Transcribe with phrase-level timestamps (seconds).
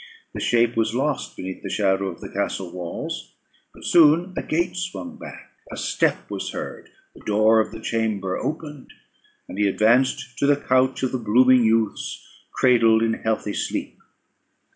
[0.33, 3.35] The shape was lost beneath the shadow of the castle walls;
[3.71, 8.35] but soon a gate swung back, a step was heard, the door of the chamber
[8.35, 8.93] opened,
[9.47, 12.19] and he advanced to the couch of the blooming youths,
[12.51, 13.99] cradled in healthy sleep.